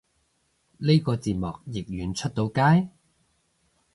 [0.79, 2.89] 呢個字幕譯完出到街？